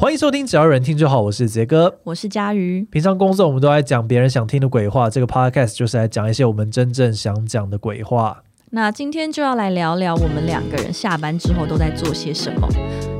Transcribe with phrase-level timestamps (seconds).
[0.00, 1.20] 欢迎收听，只要有人听就好。
[1.20, 2.82] 我是杰哥，我是佳瑜。
[2.90, 8.42] 平常工作我们都在讲别人想听的鬼话，这个 podcast 就是来讲一些我们真正想讲的鬼话。
[8.70, 12.66] 那今天就要来聊聊我们两个人下班之后都在做些什么。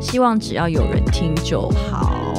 [0.01, 2.30] 希望只要有人听就好。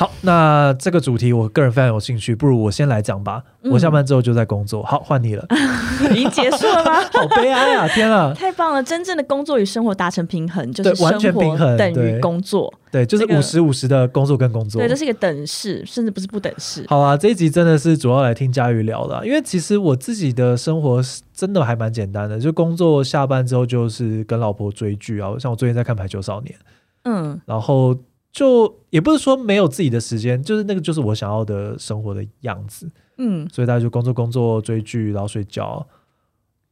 [0.00, 3.42] 好，那这个主题我个人非常有兴趣，不如我先来讲吧。
[3.60, 4.82] 嗯、我下班之后就在工作。
[4.82, 5.46] 好，换你了。
[6.10, 7.02] 已经结束了吗？
[7.12, 7.86] 好悲哀啊！
[7.88, 8.82] 天啊，太棒了！
[8.82, 12.72] 真正的工作与生活达成平衡，就是完全平衡等于工作。
[12.90, 14.80] 对，就是五十五十的工作跟工作。
[14.80, 16.82] 对，这是一个等式，甚至不是不等式。
[16.88, 21.02] 好啊，这一集真的是主要来听佳瑜聊的，因为其实我自己的生活
[21.34, 26.54] 真的还蛮简单的，就工作下班之后就是跟老婆追剧啊，像我最近在看《排球少年》，
[27.02, 27.94] 嗯，然后。
[28.32, 35.84] 就也不是说没有自己的时间，就是那个就是我想要的生活的样子，嗯，所以大家就工作工作追剧，然后睡觉，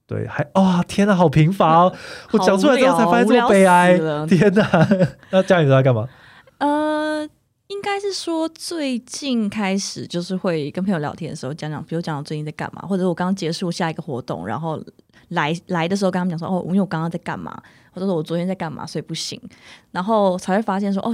[0.07, 1.93] 对，还啊、哦、天哪，好贫乏哦！
[2.31, 3.99] 我讲出来之后才发现这么悲哀，
[4.31, 4.89] 天哪！
[5.31, 6.09] 那家里都在干嘛？
[6.59, 7.29] 呃，
[7.67, 14.81] 应该是说最近开始就是会跟朋友聊天的时候讲讲，比如讲讲最近在干嘛，或者我刚刚结束下一个活动，然后
[15.31, 17.61] 来来的时候跟他们讲说哦，因为我刚刚在干嘛，
[17.93, 19.41] 或者说我昨天在干嘛，所以不行，
[19.91, 21.13] 然后才会发现说哦。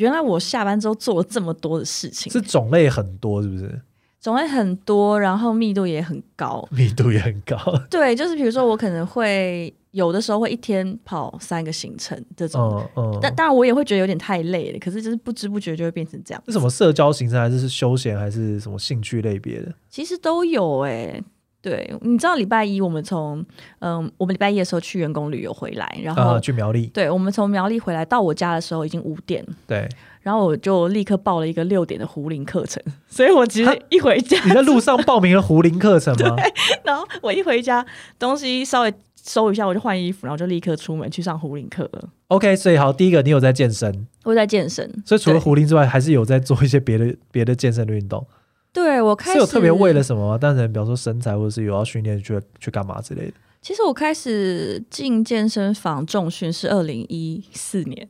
[0.00, 3.80] 原来我下班之后做了这么多的事情，是种类很多，是不是？
[4.18, 7.56] 种类很多，然后密度也很高，密度也很高。
[7.90, 13.18] 对，就是比如说，我可能会有的时候会一天跑三个行程这种，嗯嗯。
[13.20, 16.42] 但当然我也会觉得有点太累了，可是就是不知不觉就会变成这样。
[16.46, 19.72] 是什么社交行程，还是是休闲，还是什么兴趣类别的？
[19.88, 21.24] 其实都有哎、欸。
[21.62, 23.44] 对，你知道礼拜一我们从
[23.80, 26.86] 嗯，我们礼拜一的时候去员工旅游回来，然后、呃、去苗栗。
[26.86, 29.44] 对，我们从苗栗回来到我家的时候已经五点。
[29.66, 29.86] 对，
[30.22, 36.36] 然后我就立刻报了一个六点的胡林课程，所以我其实一回家，你在路上报名了胡林课程吗？
[36.36, 37.84] 对，然后我一回家，
[38.18, 42.08] 东西稍微收一下，我就换衣服，然后就立刻出门去上胡林课了。
[42.28, 48.26] OK，所以好，第一个你有在健身，我在健身，所以除了胡林之外，还是有在做一些别的别的健身的运动。
[48.72, 50.38] 对，我开始是有特别为了什么吗？
[50.40, 53.32] 但是比方说身材，或者是有要训练去去干嘛之类的。
[53.60, 58.08] 其实我开始进健身房重训是二零一四年，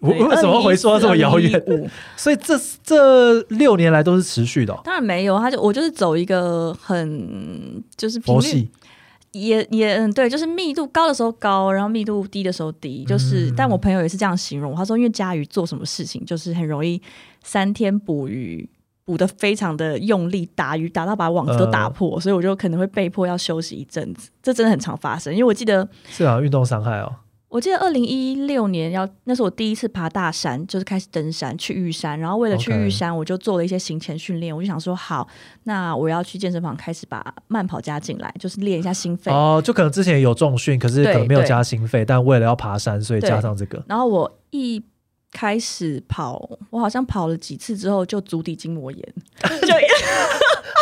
[0.00, 1.62] 我为什么会说这么遥远？
[2.18, 4.80] 所以这这六年来都是持续的哦？
[4.84, 8.68] 当然没有，他就我就是走一个很就是频率，
[9.32, 13.46] 也也嗯对，就是密度高的时候高，然后密度低的时候低，就是。
[13.46, 17.00] 嗯、但我朋友也是这样形容，他说因为佳瑜做什么事情就是很容易
[17.42, 18.68] 三天捕鱼。
[19.10, 24.30] 捕得非常的用力，打鱼打到把网子都打破，呃，所以我就可能会被迫要休息一阵子。
[24.40, 27.12] 这真的很常发生，因为我记得是啊，运动伤害哦。
[27.48, 34.56] 我记得二零一六年要那是我第一次爬大山，就是开始登山去玉山，然后为了去玉山，我就做了一些行前训练。
[34.56, 35.26] 我就想说，好，
[35.64, 39.32] 那我要去健身房开始把慢跑加进来，就是练一下心肺。
[39.32, 43.82] 哦，就可能之前有重训，可是可能没有加心肺，但为了要爬山，所以加上这个。
[43.88, 44.80] 然后我一。
[45.32, 49.14] 开始跑，我好像跑了几次之后就足底筋膜炎，
[49.62, 49.74] 就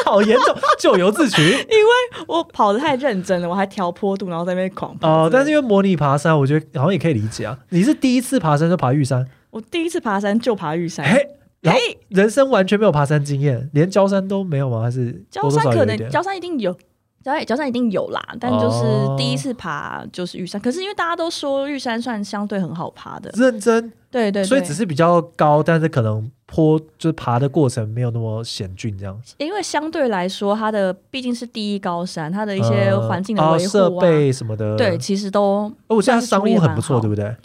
[0.04, 1.42] 好严重，咎由自取。
[1.44, 5.08] 因为我跑的太认真了，我还调坡度，然后在那边狂跑。
[5.08, 7.58] 哦，但是因为模拟爬山，我觉得好像也可以理解啊。
[7.68, 9.26] 你是第一次爬山就爬玉山？
[9.50, 11.28] 我第一次爬山就爬玉山，嘿，
[11.60, 14.80] 然后人生完全没有爬山经验，连焦山都没有吗？
[14.82, 16.74] 还是焦山可能焦山一定有。
[17.22, 18.84] 在角山一定有啦，但就是
[19.16, 29.20] 第一次爬就是玉山，哦，可是因为大家都说玉山算相对很好爬的，认真，对，对对，所以只是比较高，但是可能坡就是爬的过程没有那么险峻这样。
[29.36, 37.36] 因为相对来说，它的毕竟是第一高山，它的一些环境的维护啊、设、哦、备什么的，对，其实都哦，我现在商务很不错，对不对？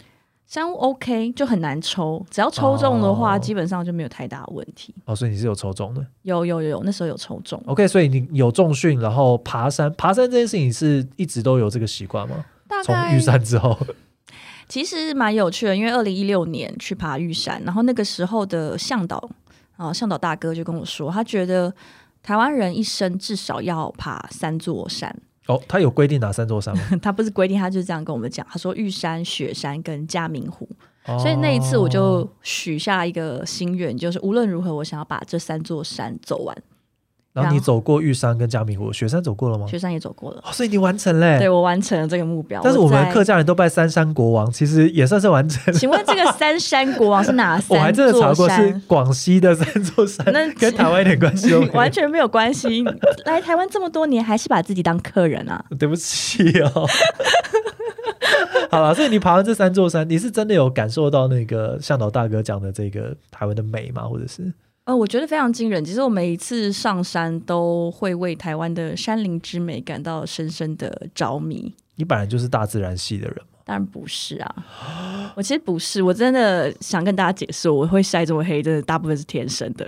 [0.46, 4.94] 山屋 OK 就很难抽，只要抽中的话，哦，基本上就没有太大问题。
[5.06, 6.06] 哦，所以你是有抽中的？
[6.22, 7.60] 有有有有，那时候有抽中。
[7.66, 12.44] OK，所以你有重训，然后爬山，爬山这件事情是一直都有这个习惯吗？
[12.84, 13.76] 从玉山之后，
[14.68, 19.22] 其实蛮有趣的，因为二零一六年去爬玉山，然后那个时候的向导
[19.76, 21.72] 啊，向导大哥就跟我说，他觉得
[22.22, 25.16] 台湾人一生至少要爬三座山。
[25.46, 26.82] 哦，他有规定哪三座山吗？
[27.02, 28.46] 他不是规定，他就是这样跟我们讲。
[28.50, 30.68] 他说玉山、雪山跟嘉明湖。
[31.06, 36.56] 哦，所以那一次我就许下一个心愿，就是无论如何，我想要把这三座山走完。
[37.34, 39.66] 然后你走过玉山跟嘉明湖，雪山走过了吗？
[39.66, 41.36] 雪山也走过了，哦、所以你完成嘞。
[41.40, 42.60] 对，我完成了这个目标。
[42.62, 45.74] 但是我们客家人都拜三山国王，其实也算是完成。
[45.74, 47.78] 请问这个三山国王是哪三座山？
[47.80, 52.84] 我还真的查过，是广西的三座山，那跟台湾一点关系都没有，完全没有关系。
[53.24, 55.64] 来台湾这么多年，还是把自己当客人啊？
[55.76, 56.86] 对不起哦。
[58.70, 64.02] 好了，所以你爬完这三座山，你是真的有感受到那个向导大哥讲的这个台湾的美吗？
[64.02, 64.52] 或者是？
[64.84, 65.82] 呃，我觉得非常惊人。
[65.84, 71.74] 其实我每一次上山都会为台湾的山林之美感到深深的着迷。
[71.96, 73.58] 你本来就是大自然系的人吗？
[73.64, 79.86] 当然不是啊，我其实不是，我真的想跟大家解释，我会晒这么黑，真的大部分是天生的。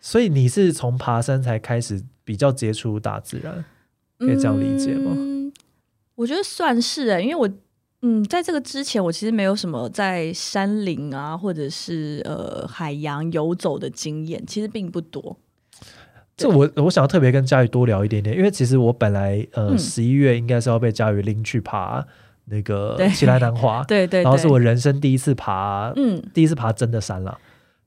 [0.00, 3.64] 所以你是从爬山才开始比较接触大自然，
[4.18, 5.10] 可以这样理解吗？
[5.16, 5.52] 嗯，
[6.14, 7.50] 我觉得算是哎、欸，因为我
[8.02, 15.36] 嗯，在这个之前，我其实没有什么在山林啊，或者是呃海洋游走的经验，其实并不多。
[16.36, 22.06] 这我我想要特别跟佳宇多聊一点点，因为其实我本来呃十一、嗯、月应该是要被佳宇拎去爬
[22.44, 27.36] 那个奇来南华，对对，对， 然后是我人生第一次爬，嗯，第一次爬真的山了。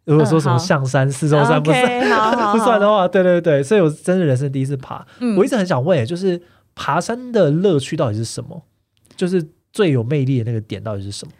[0.04, 1.84] 如果说什么象山、四周山不算
[2.52, 5.06] 不算的话，对对对，所以我真的人生第一次爬。
[5.20, 6.42] 嗯、我一直很想问，就是
[6.76, 8.64] 爬山的乐趣到底是什么？
[9.16, 11.32] 就是最有魅力的那个点到底是什么？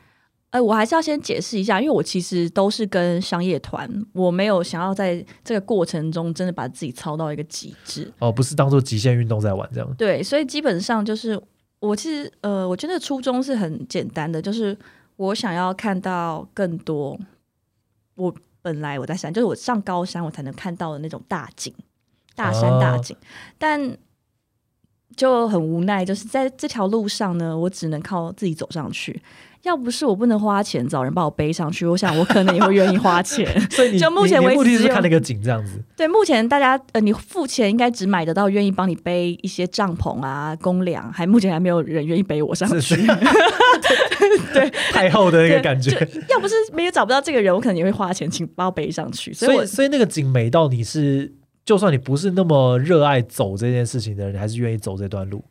[0.52, 8.12] 哎、呃，我还是要先解释一下，因为我其实都是跟商业团，我没有想要在这个过程中真的把自己操到一个极致。
[8.20, 9.96] 哦，不是当做极限运动在玩这样。
[9.98, 11.42] 对，所以基本上就是
[11.80, 14.78] 我其实呃，我觉得初衷是很简单的，就是
[15.16, 17.20] 我想要看到更多
[18.16, 18.34] 我。
[18.64, 21.74] 本来我在山，就是我上高山，我才能看到的那种大景，
[22.36, 23.18] 大山大景。
[23.20, 23.26] 啊、
[23.58, 23.98] 但
[25.16, 29.22] 就很无奈，就是在这条路上呢，我只能靠自己走上去。
[29.64, 33.46] 要不是我不能花钱找人把我背上去，我想我可能也会愿意花钱。
[33.70, 35.80] 所以你就目前为止，目的是看那个景这样子。
[35.96, 42.96] 对，目前大家呃，你付钱应该只买得到愿意帮你背一些帐篷啊、公粮，还目前还没有人愿意背我上去。
[44.52, 45.92] 对， 太厚的那个感觉。
[46.30, 49.32] 要不是没有找不到这个人，我可能也会花钱请把我背上去。
[49.32, 51.32] 所以，所以，所以那个景美到你是，
[51.64, 55.44] 就算你不是那么热爱走这件事情的人，你还是愿意走这段路。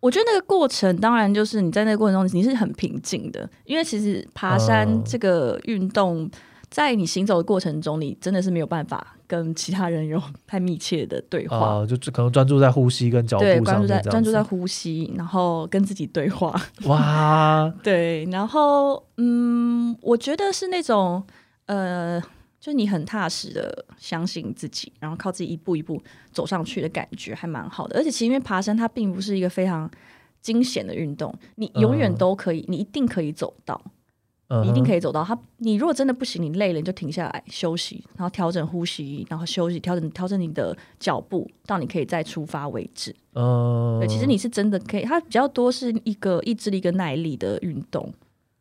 [0.00, 6.30] 我觉得那个过程，当然就是你在那个过程中，你是很平静的，因为其实爬山这个运动，
[6.70, 16.58] 在你行走的过程中，你真的是没有办法跟其他人有太密切的对话，啊、就可能专注在呼吸跟脚步上，对，专注在专注在呼吸，然后跟自己对话。
[16.86, 21.22] 哇， 对，然后嗯，我觉得是那种
[21.66, 22.22] 呃。
[22.60, 27.96] 就你很踏实的相信自己，然后靠自己一步一步走上去的感觉还蛮好的。
[27.96, 29.90] 而且其实因为爬山它并不是一个非常
[30.42, 33.80] 惊险的运动，你永远都可以，嗯、你一定可以走到，
[34.48, 35.24] 嗯、你一定可以走到。
[35.24, 43.16] 它你如果真的不行，你累了你就停下来休息，然后调整呼吸，然后休息，调整调整你的脚步，到你可以再出发为止。
[43.32, 45.02] 嗯，对，其实你是真的可以。
[45.04, 48.12] 它比较多是一个意志力跟耐力的运动。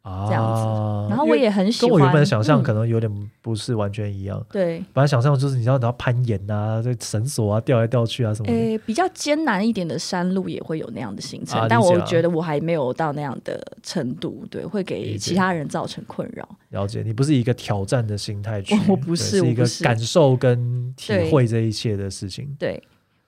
[0.04, 1.90] 这样子，然后我也很喜欢。
[1.90, 4.40] 跟我原本的想象可能有点不是完全一样。
[4.40, 8.54] 嗯、对，本来想象就是你知道你要攀岩啊，这绳索啊，掉来掉去啊什么的。
[8.54, 16.48] 诶，比较艰难一点的山路也会有那样的行程，啊、但我觉得我还没有到那样的程度，对，会给其他人造成困扰。
[16.70, 22.46] 了解，你不是一个挑战的心态去，我不是，是一个感受跟体会这一切的事情。
[22.58, 22.84] 对，对，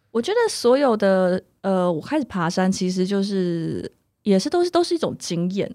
[0.10, 3.92] 我觉得所有的呃，我开始爬山，其实就是
[4.24, 5.70] 也是都是都是一种经验。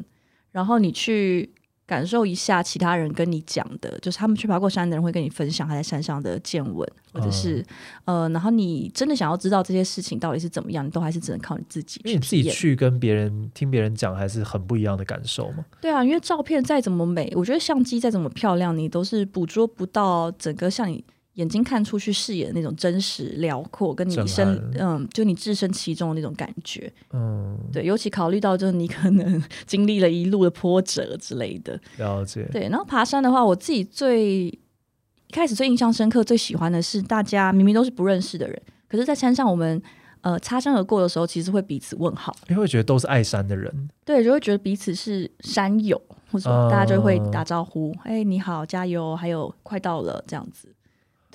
[0.57, 1.47] 然后你去
[1.87, 7.61] 感受一下其他人跟你讲的，就是他们去爬过山的人会跟你分享他在山上的见闻，或者是、
[8.07, 12.01] 嗯、呃，然后你真的想要知道这些事情到底是怎么样，你都还是只能靠你自己。
[12.05, 15.63] 因为你自己去跟别人听别人讲，还是很不一样的感受嘛。
[15.83, 21.05] 对啊，因为照片再怎么美，我觉得相机再怎么漂亮，你都是捕捉不到整个像你。
[21.37, 24.47] 眼睛看出去视野的那种真实辽阔，跟你身
[24.79, 32.49] 嗯，就你置身其中的那种感觉，嗯，对，尤其考虑到就是你可能经历了一路的波折之类的，了解。
[32.51, 39.83] 对，然后爬山的话，我自己最一开始最印象深刻、最喜欢的是，大家明明都是不认识的人，可是，在山上我们
[40.23, 46.01] 呃擦身而过的时候，其实会彼此问好，因为会觉得都是爱山的人，对，就会觉得彼此是山友，
[46.33, 50.73] 或者大家就会打招呼，哎、嗯，你好，加油，还有快到了这样子。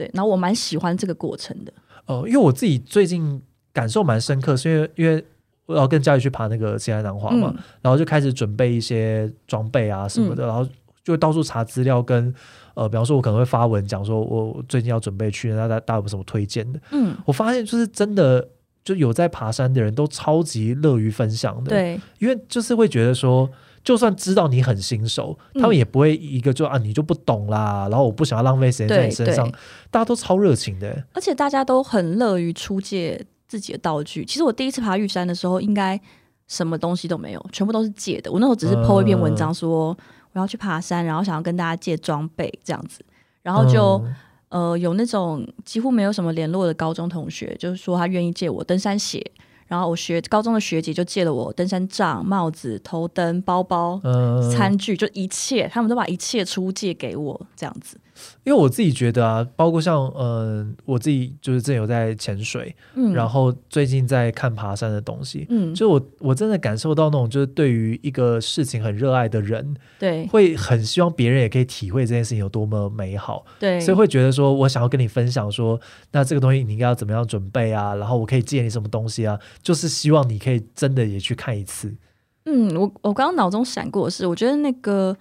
[0.02, 1.72] 对，然后我蛮喜欢这个过程的。
[2.08, 3.40] 哦、呃，因为我自己最近
[3.72, 5.24] 感受蛮深刻，是因为因为
[5.68, 10.68] 我要跟家里去爬那个西安南华嘛，嗯、然后就开始准备一些装备啊什么的，嗯、然后
[11.04, 12.36] 就到处查资料跟，跟
[12.74, 16.80] 呃，比方说我可能会发文讲说我最近要准备去，那大大家有什么推荐的？
[16.92, 18.50] 嗯，我发现就是真的
[18.84, 23.48] 就有在爬山的人都超级乐于分享的，对，因为就是会觉得说。
[23.84, 29.52] 就算知道你很新手，他们也不会一个就啊，你就不懂啦，然后我不想要浪费时间在你身上，
[29.90, 34.24] 大家都超热情的，而且大家都很乐于出借自己的道具。
[34.24, 36.00] 其实我第一次爬玉山的时候，应该
[36.48, 38.32] 什么东西都没有，全部都是借的。
[38.32, 39.98] 我那时候只是 po 一篇文章说
[40.34, 43.04] 我要去爬山，然后想要跟大家借装备这样子，
[43.42, 44.00] 然后就、
[44.50, 49.26] 嗯、呃有那种几乎没有什么联络的高中同学，就是说他愿意借我登山鞋。
[49.72, 57.98] 然后我学高中的学姐就借了我登山杖、帽子、头灯、包包、嗯、餐具，就一切，他们都把一切出借给我，这样子。
[58.44, 75.80] 因为我自己觉得啊，包括像嗯、呃，我自己就是真有在潜水，嗯，然后最近在看爬山的东西，嗯，就我我真的感受到那种就是对于一个事情很热爱的人，对，会很希望别人也可以体会这件事情有多么美好，对，所以会觉得说我想要跟你分享说，
[76.12, 81.96] 那这个东西你应该要怎么样准备啊，然后我可以借你什么东西啊，就是希望你可以真的也去看一次。
[82.46, 85.16] 嗯，我我刚刚脑中闪过的是，我觉得那个。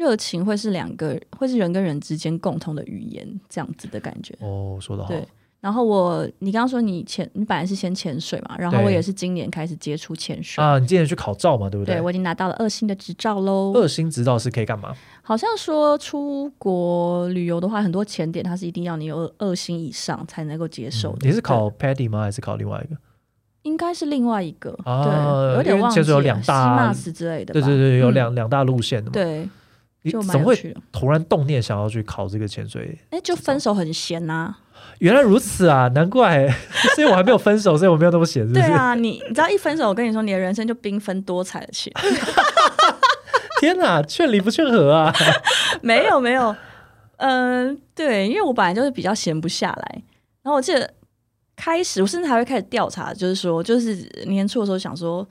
[0.00, 4.34] 热情会是两个，会是人跟人之间共同的语言，这样子的感觉。
[4.40, 5.10] 哦，说得好。
[5.10, 5.22] 对，
[5.60, 10.78] 然后我，你刚刚说你潜，你本来是先潜水嘛，然后我也是今年开始接触潜水啊。
[10.78, 11.96] 你今年去考照嘛，对不对？
[11.96, 13.72] 对，我已经拿到了二星的执照喽。
[13.74, 14.94] 二星执照是可以干嘛？
[15.20, 21.26] 好像说出国旅游的话，很多潜点它是一定要你有二二星以上才能够接受的。
[21.26, 21.28] 嗯。
[21.28, 22.22] 你是考 PADI 吗？
[22.22, 22.98] 还是考另外一个？
[23.64, 24.74] 应该是另外一个。
[24.84, 26.06] 啊，对，有点忘记了。
[26.06, 27.52] 有两大之类的。
[27.52, 29.12] 对对对，有两两大路线的嘛。
[29.12, 29.46] 对。
[30.02, 32.98] 你怎么会突然动念想要去考这个潜水？
[33.10, 34.58] 哎，就分手很闲呐、啊！
[34.98, 36.48] 原来如此啊， 难怪，
[36.96, 38.42] 所以我还没有分手，所以我没有那么闲。
[38.44, 38.54] 是是？
[38.54, 42.02] 对啊，你你知道一分手，我跟你说，你的人生就缤纷多彩了起来。
[43.60, 45.12] 天哪，劝离不劝和啊！
[45.82, 46.54] 没有没有，
[47.18, 50.02] 嗯、呃，对，因为我本来就是比较闲不下来，
[50.42, 50.90] 然后我记得
[51.56, 53.94] 开始，我甚至还会开始调查，就是说，就是
[54.26, 55.28] 年初的时候想说。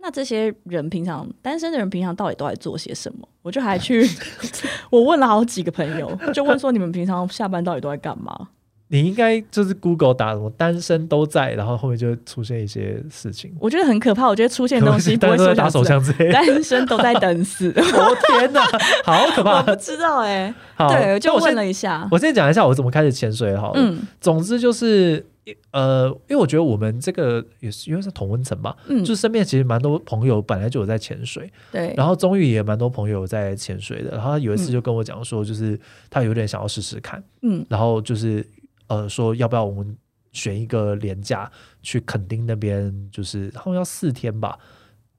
[0.00, 3.28] 那这些人平常单身的人平常到底都在做些什么？
[3.48, 4.06] 我就还去，
[4.90, 8.48] 我问了好几个朋友，就问说你们平常下班到底都在干嘛？
[8.90, 13.50] 你应该就是 Google 打什么单身都在，然后后面就出现一些事情。
[13.58, 17.72] 我觉得很可怕，我觉得出现的东西 不会说打手枪之类，单身都在等死。
[17.74, 18.62] 我 天哪，
[19.04, 19.56] 好可怕！
[19.58, 22.06] 我不知道哎、欸，对，我就问了一下。
[22.10, 23.80] 我先讲一下我怎么开始潜水好了。
[23.80, 25.24] 嗯，总之就是。
[25.70, 35.78] 呃，因为我觉得我们这个也是因为是同温层嘛，嗯，就身边其实蛮多朋友本来就有在潜水，对，然后终于也蛮多朋友在潜水的，然后他有一次就跟我讲说，就是
[36.10, 38.46] 他有点想要试试看，嗯，然后就是
[38.88, 39.96] 呃说要不要我们
[40.32, 41.50] 选一个廉价
[41.82, 44.58] 去垦丁那边，就是好像要四天吧，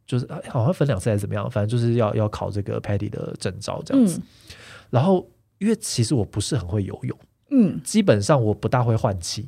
[0.05, 4.23] 就是好像分两次还是怎么样，反正就是要要考这个 PADI 的证照这样子，嗯，
[4.89, 7.17] 然后因为其实我不是很会游泳，
[7.51, 9.47] 嗯，基本上我不大会换气。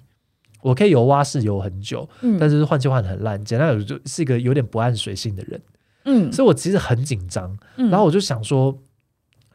[0.62, 3.44] 我可以游蛙式游很久，嗯、但是换气换的很烂。
[3.44, 5.62] 简单来说，就是一个有点不按水性的人。
[6.06, 7.58] 嗯，所以我其实很紧张。
[7.78, 8.78] 嗯、然后我就想说，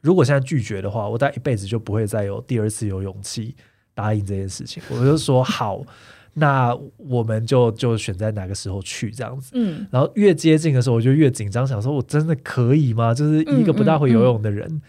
[0.01, 3.55] 如果现在拒绝的话，我大概一辈子就不会再有第二次有勇气
[3.95, 4.83] 答应这件事情。
[4.91, 5.83] 我就说好，
[6.35, 9.53] 那我们就就选在哪个时候去这样子。
[9.55, 13.15] 嗯，然后越接近的时候，我就越紧张，想说我真的可以吗？
[13.15, 14.67] 就是一个不大会游泳的人。
[14.69, 14.83] 嗯嗯嗯、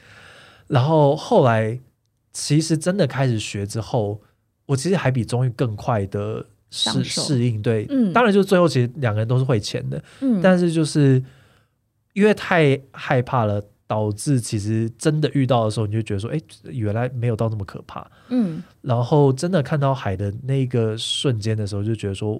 [0.68, 1.80] 然后后来
[2.34, 4.22] 其实真的开始学之后。
[4.68, 11.24] 我其实还比钟玉更快的适适应，对，嗯、当然就是最后其实两个人都是会潜的，嗯、但是就是
[12.14, 22.40] 因为太害怕了，导致其实真的遇到的时候，你就觉得说，哎，原来没有到那么可怕，嗯，然后真的看到海的那个瞬间的时候，就觉得说，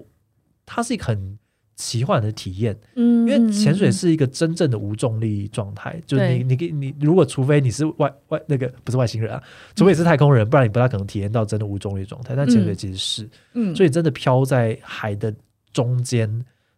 [0.64, 1.38] 它是一个很。
[1.78, 9.40] 奇幻的体验，嗯，因为潜水是一个真正的无重力状态，嗯、就是你你你如果除非你是外外那个不是外星人啊，
[9.76, 12.34] 除非你是太空人，嗯、不然你不太可能体验到真的无重力状态。
[12.34, 15.32] 但潜水其实是，嗯，所以真的飘在海的
[15.72, 16.28] 中间，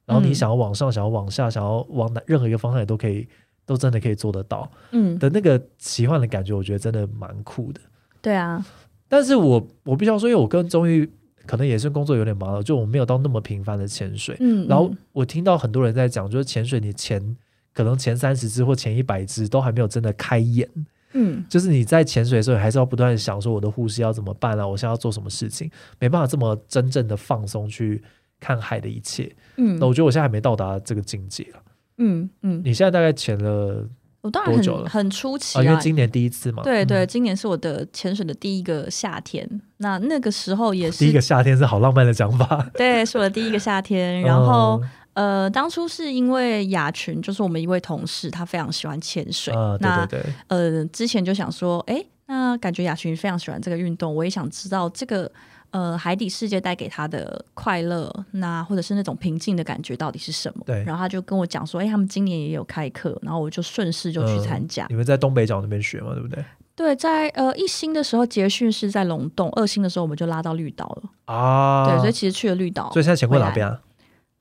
[0.05, 3.27] 然后你想要往上，想要往下，想要往哪任何一个方向，也都可以，
[3.65, 5.19] 都真的可以做得到，嗯。
[5.19, 7.81] 的那个奇幻的感觉，我觉得真的蛮酷的。
[8.21, 8.63] 对啊，
[9.09, 11.11] 但是我我必须要说，因为我跟钟玉。
[11.51, 14.37] 可能也是工作有点忙了，就我没有到那么频繁的潜水。
[14.39, 17.37] 嗯，然后我听到很多人在讲，就是潜水你前
[17.75, 20.69] 可能前三十只或前一百只都还没有真的开眼。
[21.15, 28.01] 嗯，就是你在潜水的时候，还是要不断想说我的呼吸要怎么办啊，我现在要做什么事情，没办法这么真正的放松去
[28.39, 29.35] 看海的一切。
[29.57, 31.63] 嗯，那我觉得我现在还没到达这个境界了。
[31.99, 33.85] 嗯嗯，你现在大概潜了？
[34.23, 36.63] 我当然很很出奇啊，因为今年第一次嘛。
[36.63, 39.49] 对对，今年是我的潜水的第一个夏天。
[39.79, 42.69] 那那个时候也是第一个夏天，是好浪漫的讲法。
[42.77, 44.21] 对，是我的第一个夏天。
[44.21, 44.81] 然后
[45.15, 49.55] 呃，当初是因为雅群，就是我们一位同事，他非常喜欢潜水。
[49.81, 50.33] 那对对对。
[50.49, 55.31] 呃，之前就想说，哎，那感觉雅群非常喜欢这个运动，我也想知道这个。
[55.71, 60.65] 呃，海底世界带给他的快乐，那或者是那种平静的感觉到底是什么？
[60.67, 60.83] 对。
[60.85, 64.83] 然后他就跟我讲说，哎，他们今年也有开课，然后我就顺势就去参加。
[64.85, 66.13] 呃、你们在东北角那边学吗？
[66.13, 66.45] 对不对？
[66.75, 71.91] 对，在呃一星的时候结训是在龙洞，二星的时候我们就拉到绿岛了啊。
[71.91, 72.91] 对，所以其实去了绿岛。
[72.93, 73.81] 所以现在潜过哪边啊？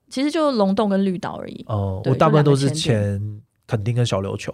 [0.09, 1.63] 其实就龙洞跟绿岛而已。
[1.67, 4.51] 哦，我大部分都是潜垦丁跟小琉球。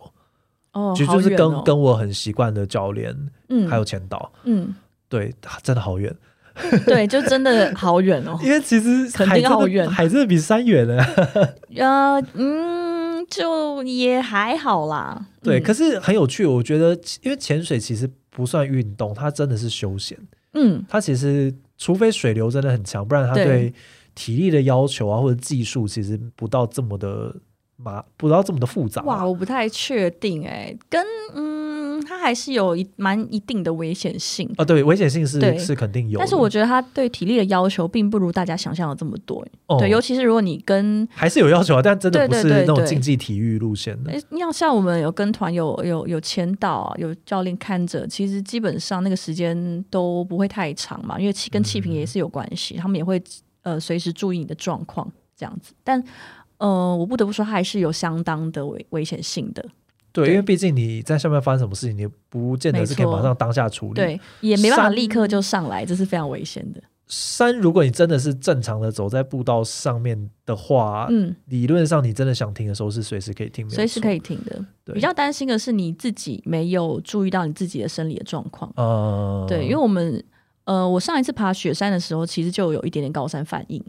[0.73, 3.15] 哦，其实就是跟、哦、跟我很习惯的教练，
[3.47, 4.75] 嗯，还有潜导，嗯，
[5.07, 6.13] 对，真的好远。
[6.85, 8.37] 对，就真的好远哦。
[8.43, 10.97] 因为其实肯定好远，海真的比山远呢。
[11.77, 15.25] 呃，嗯，就也还好啦。
[15.43, 20.17] 对，可是很有趣，我觉得，因为潜水其实不算运动，它真的是休闲。
[20.53, 23.73] 嗯，它其实除非水流真的很强，不然它对
[24.13, 27.35] 体力的要求啊，或者技术，其实不到这么的。
[27.77, 29.01] 嘛，不知道这么的复杂。
[29.03, 34.63] 哇，我不太确定哎、欸，跟嗯，它还是有一蛮一定的危险性啊。
[34.63, 39.77] 对，危险性是是肯定有，但是我觉得它对体力的要求并不如大家想象的这么多、欸哦。
[39.77, 44.11] 对，尤其是如果你跟还是有要求啊，但真的不是那种竞技体育路线的。
[44.11, 53.21] 哎，要像我们有跟团有有有签到啊，有教练看着，其实基本上那个时间都不会太长嘛，因为气跟气瓶也是有关系、嗯，他们也会
[53.63, 56.01] 呃随时注意你的状况这样子，但。
[56.57, 59.65] 呃，我不得不说，它还是有相当的危危险性的。
[60.11, 66.81] 对，因为毕竟你在上面发生什么事情，你不见得是可以马上当下处理，对，也没办法立刻就上来，这是非常危险的。
[67.07, 74.65] 山，如果你真的是正常的走在步道上面的话，嗯，理论上你真的想停的时候是随时可以停，随时可以停的。
[74.83, 78.71] 对，比较担心的是你自己没有注意到你自己的生理的状况。
[78.77, 80.23] 嗯，对，因为我们
[80.63, 83.83] 呃，我上一次爬雪山的时候，其实就有一点点高山反应。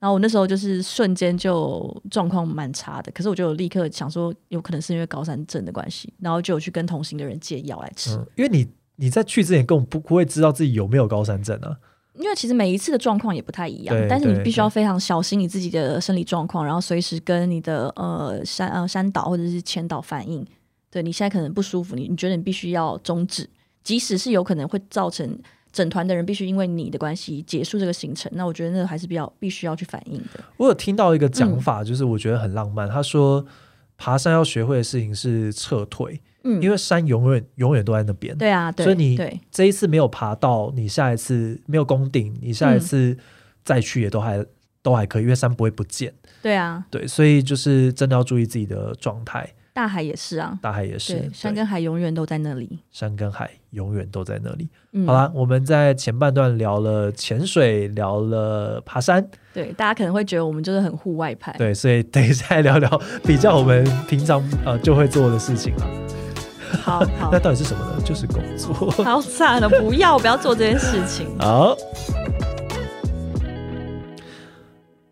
[0.00, 8.14] 然后我那时候就是瞬间就状况蛮差的，可是我就立刻想说，有可能是因为高山症的关系，然后就有去跟同行的人借药来吃。
[8.14, 8.64] 嗯，因为你
[8.94, 11.76] 你在去之前根本不不会知道自己有没有高山症啊，
[12.14, 20.46] 因为其实每一次的状况也不太一样，但是你必须要非常小心你自己的生理状况，然后随时跟你的呃山呃山岛或者是前岛反应，
[20.92, 23.50] 对你现在可能不舒服，你你觉得你必须要终止，
[23.82, 25.36] 即使是有可能会造成。
[25.78, 30.42] 整团的人必须因为你的关系结束这个行程，那我觉得那个还是比较必须要去反应的。
[30.56, 32.88] 我有听到一个讲法，就是我觉得很浪漫。
[32.88, 33.46] 嗯、他说，
[33.96, 38.36] 爬山要学会的事情是撤退，嗯，因为山永远永远都在那边。
[38.36, 43.16] 对啊，对，所以你这一次没有爬到，你下一次没有攻顶，你下一次
[43.64, 44.46] 再去也都还、嗯、
[44.82, 46.12] 都还可以，因为山不会不见。
[46.42, 49.48] 对啊，对，所以就是真的要注意自己的状态。
[49.78, 54.68] 大海也是啊，大海也是，山跟海永远都在那里，山跟海永远都在那里。
[54.90, 65.86] 嗯、好啦，我们在前半段聊了潜水，聊了爬山，对，大家可能会觉得我们就是很户外派，对，所以 等一下来聊聊比较我们平常呃就会做的事情了。
[66.82, 68.02] 好，好 那到底是什么呢？
[68.04, 68.90] 就是工作。
[69.04, 71.28] 好惨了，不要不要做这件事情。
[71.38, 71.76] 好，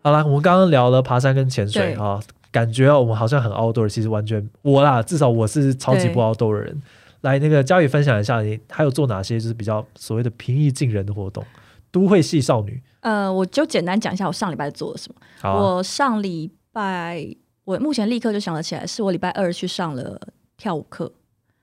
[0.03, 2.19] 好了，我们刚刚聊了爬山跟潜水哈。
[2.57, 6.81] 感觉我们好像很 outdoor，其实完全我啦，至少我是超级不 outdoor 的人。
[7.21, 11.43] 来，那个佳宇分享一下，你还有做哪些就是比较所谓的平易近人的活动？
[11.91, 15.49] 都会系少女，呃，我就简单讲一下我上礼拜做了什么。
[15.51, 17.25] 我上礼拜，
[17.63, 20.19] 我目前立刻就想得起来，是我礼拜二去上了
[20.57, 21.11] 跳舞课。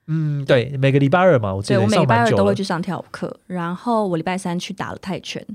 [0.07, 3.39] 嗯，对，每个礼拜二嘛，我记得对我每礼拜二都会去上跳舞课。
[3.47, 5.45] 然后我礼拜三去打了泰拳。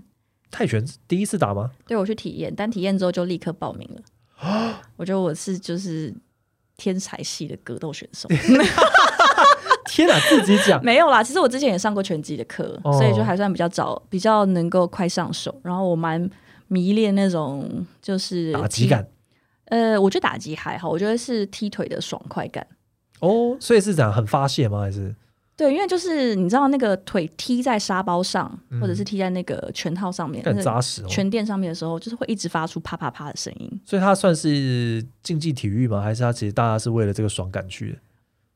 [0.50, 1.72] 泰拳第一次打吗？
[1.87, 4.00] 对，我去体验，但体验之后就立刻报名了。
[4.96, 6.12] 我觉得我是就是
[6.76, 8.29] 天才系的格斗选手。
[9.87, 11.22] 天哪，自己讲没有啦。
[11.22, 15.61] 其实我之前也上过拳击的课，哦，所以就还算比较早，比较能够快上手。
[15.64, 16.31] 然后我蛮
[16.68, 19.07] 迷恋那种就是打击感。
[19.64, 22.66] 呃，我觉得打击还好，我觉得是踢腿的爽快感。
[23.18, 24.81] 哦，所以是这样很发泄吗？
[24.81, 25.14] 还是？
[25.61, 31.07] 对，因为就是你知道那个腿踢在沙包上，嗯、或者是踢在那个拳套上面，很扎实、哦。
[31.07, 33.70] 拳垫上面的时候，就是会一直发出啪啪啪的声音。
[33.85, 36.01] 所以它算是竞技体育吗？
[36.01, 37.99] 还是它其实大家是为了这个爽感去的？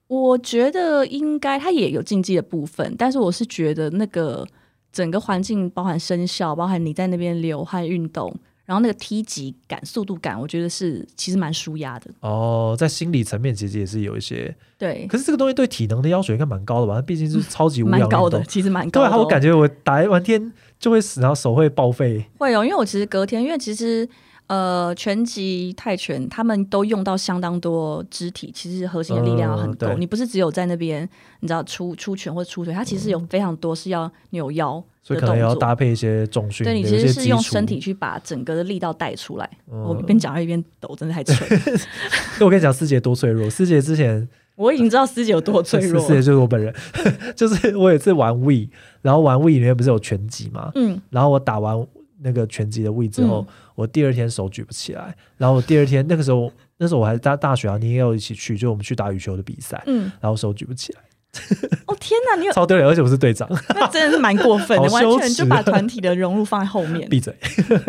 [0.06, 4.46] 我觉得应该它也有竞技的部分，但是我是觉得那个
[4.90, 8.34] 整个环境包含声效，包含你在那边流汗运动。
[8.66, 12.10] 然后那个梯级感、速度感，我觉得是其实蛮舒压的。
[12.20, 15.06] 哦，在心理层面其实也是有一些对。
[15.06, 16.94] 可是这个东西对体能的要求应该蛮高的吧？
[16.94, 19.10] 它毕竟是超级无氧蛮高的，其实蛮高的。
[19.10, 22.24] 对，我感觉我打完天就会死，然后手会报废。
[22.38, 24.08] 会哦，因为我其实隔天，因为其实
[24.46, 29.86] 呃，拳击、泰拳他们都用到相当多肢体，其实核心的力量要很够。
[29.88, 31.08] 嗯，你不是只有在那边，
[31.40, 34.82] 你知道出出拳或者出腿，它其实有非常多是要扭腰。
[35.06, 39.48] 所以可能要搭配一些重训，对，你其实是用身体去把整个的力道带出来。
[39.70, 41.46] 嗯、我一边讲一边抖，真的太脆。
[42.40, 43.48] 我跟你讲，师姐多脆弱。
[43.50, 46.00] 师姐之前 我已经知道师姐有多脆弱。
[46.00, 46.74] 师姐就是我本人，
[47.36, 48.70] 就是我有一次玩 Wii，
[49.02, 50.72] 然后玩 Wii 里面不是有拳击嘛？
[50.74, 50.98] 嗯。
[51.10, 51.86] 然后我打完
[52.22, 55.14] 那个拳击的 Wii 之后、嗯，我第二天手举不起来。
[55.36, 59.82] 然后我第二天那个时候，那时候我还在大学啊，你也有一起去，就我们去打羽球的比赛。
[59.86, 60.10] 嗯。
[60.18, 61.00] 然后手举不起来。
[61.86, 67.06] 哦天哪，你有超丢脸，而且我是队长，那真的是蛮过分的，完全就把团体的融入放在后面。
[67.10, 67.34] 闭嘴，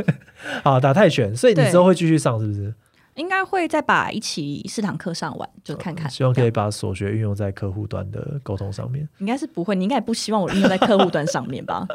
[0.64, 2.74] 好打泰拳，所以你之后会继续上是不是？
[3.16, 6.10] 应该会再把一起四堂课上完，就看看。
[6.10, 9.08] 希望可以把所学运用在客户端的沟通上面。
[9.20, 11.88] 应该是不会，你应该也不希望我运用在客户端上面吧？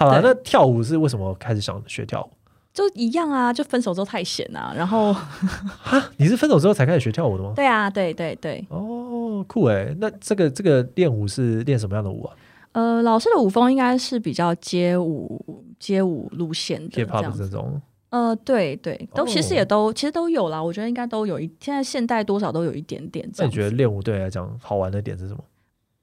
[0.00, 2.30] 好了，那跳舞是为什么开始想学跳舞？
[2.78, 5.12] 就一样啊，就分手之后太闲啊，然后
[5.82, 7.52] 哈，你是分手之后才开始学跳舞的吗？
[7.56, 8.64] 对啊，对对对。
[8.70, 9.92] 哦，酷哎！
[9.98, 12.36] 那这个这个练舞是练什么样的舞啊？
[12.70, 17.82] 呃，老师的舞风应该是比较街舞街舞路线的，Hip Hop 这种。
[18.10, 20.62] 呃，对对，都其实也都、哦、其实都有啦。
[20.62, 23.28] 我觉得应该都有一，现在现代多少都有一点点。
[23.38, 25.42] 那你觉得练舞对你来讲好玩的点是什么？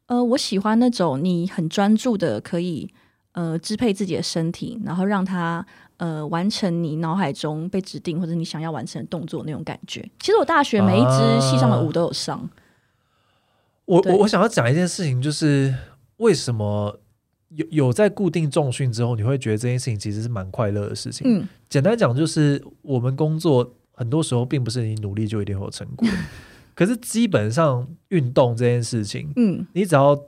[0.08, 2.94] 呃，我喜欢那种你很专注的可以
[3.32, 5.66] 呃支配自己的身体，然后让它。
[5.98, 10.02] 呃，完成你脑海中被指定或者你想要完成的动作那种感觉。
[10.20, 12.38] 其实我大学每一支系上的舞都有上。
[12.38, 12.50] 啊、
[13.86, 15.74] 我我我想要讲一件事情，就是
[16.18, 17.00] 为什么
[17.50, 21.26] 有有在固定重训之后，你会觉得这件事情其实是蛮快乐的事情。
[21.26, 26.08] 嗯，简单讲就是我们工作很多时候并不是你努力就一定会有成果，
[26.76, 30.20] 可是基本上运动这件事情，嗯，你只要。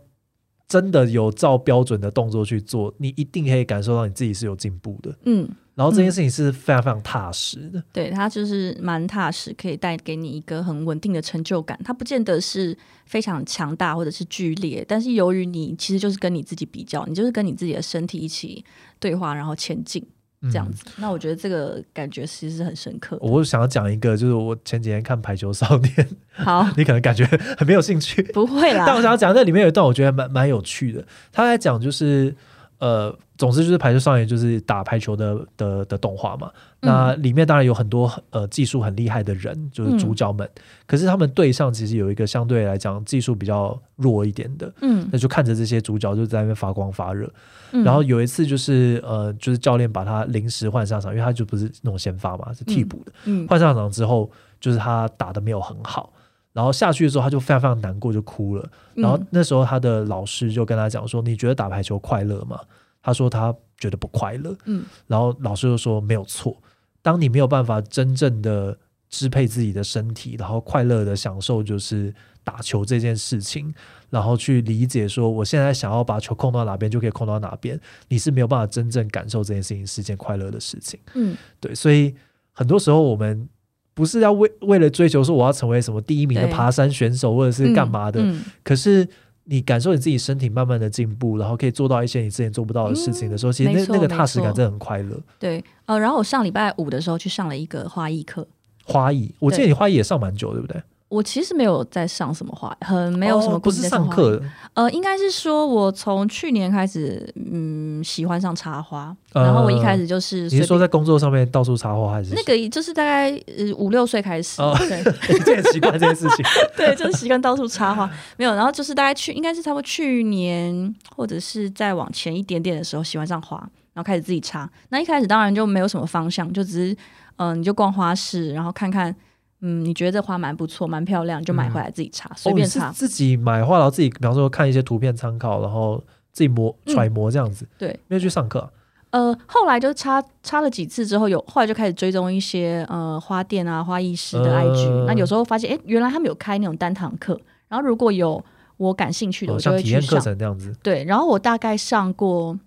[0.68, 5.18] 真的有照标准的动作去做，你一定可以感受到你自己是有进步的。
[5.24, 7.82] 嗯，然后这件事情是非常非常踏实的。
[7.94, 11.80] 对，它就是蛮踏实，可以带给你一个很稳定的成就感。
[11.86, 18.66] 它不见得是非常强大或者是剧烈，但是由于你其实就是跟你自己比较，你就是跟你自己的身体一起
[19.00, 20.06] 对话，然后前进。
[20.44, 23.18] 这样子，嗯，那我觉得这个感觉其实很深刻。
[23.22, 25.92] 我想要讲一个，就是我前几天看《排球少年》
[26.44, 27.26] 好，你可能感觉
[27.58, 28.84] 很没有兴趣，不会啦。
[28.86, 32.36] 但我想要讲，这里面有一段我觉得蛮蛮有趣的，他在讲就是。
[32.80, 36.52] 呃，总之就是排球少年就是打排球的的的动画嘛。
[36.82, 40.48] 嗯、那里面当然有很多呃技术很厉害的人，就是主角们。
[40.56, 47.32] 嗯、可是他们队上其实有一个相对来讲技术比较弱一点的，嗯，那就看着这些主角就在那边发光发热。
[47.72, 53.12] 嗯、然后有一次就是呃，就是教练把他临时换上场，因为他就不是那种先发嘛，是替补的。
[53.26, 56.12] 嗯，换上场之后，就是他打的没有很好。
[56.54, 58.68] 然后下去的时候，他就非常非常难过，就哭了。
[58.96, 62.60] 然后那时候他的老师就跟他讲说：“你觉得打排球快乐吗？”
[63.08, 64.54] 他说他觉得不快乐。
[64.66, 66.62] 嗯，然后老师就说：“没有错，
[67.02, 68.78] 当你没有办法真正的
[69.10, 73.74] 支配自己的身体，然后快乐的享受就是打球这件事情，
[74.10, 82.14] 然后去理解说我现在想要把球控到哪边就可以控到哪边，你是没有办法真正感受这件事情是件快乐的事情。”嗯，对，所以
[82.52, 83.48] 很多时候我们。
[83.94, 89.08] 不是要为为了追求说我要成为什么第一名的爬山选手或者是干嘛的，嗯嗯、可是
[89.50, 95.18] 你感受你自己身体慢慢的进步，然后可以做到一些你之前做不到的事情的时候，嗯、其实那那个踏实感真的很快乐。
[95.40, 98.46] 对，呃，然后我上礼拜五的时候去上了一个花艺课，
[98.84, 100.82] 花艺，我记得你花艺也上蛮久，对不对？
[101.10, 103.62] 我其实没有在上什么花，很没有什么上。
[103.62, 104.42] 不是上课，
[104.74, 109.16] 呃，应该是说我从去年开始，嗯，喜欢上插花。
[109.32, 115.02] 呃、然后我一开始就是，你是说在工作上面到处插花，还是那个就是大概呃五六岁开始，哦、对，
[115.46, 116.46] 这很习惯这件事情。
[116.76, 118.10] 对，就是习惯到处插花。
[118.36, 123.58] 没有，然后就是大概去，应该是差不多去年或者是再往前一点点的时候，喜欢上花，
[123.94, 124.70] 然后开始自己插。
[124.90, 126.94] 那一开始当然就没有什么方向，就只是
[127.38, 129.16] 嗯、呃，你就逛花市，然后看看。
[129.62, 132.92] 嗯，你觉得这花蛮不错，蛮漂亮，就买回来自己插，随、嗯、便插、哦。
[132.94, 137.66] 自己买花，然后自己，比方说看一些图片参考，然后自己磨揣摩这样子。
[137.66, 138.70] 嗯、对，没有去上课、啊。
[139.10, 145.06] 呃，后来就插插了几次之后，有后来就开始追踪一些呃花店啊、花艺师的 IG、呃。
[145.08, 147.40] 那有时候发现，哎，原来他们有开那种单堂课。
[147.68, 148.44] 然后如果有
[148.76, 150.02] 我感兴趣的，我就会去上。
[150.02, 150.72] 像体验课程这样子。
[150.84, 152.60] 对，然后我大概上过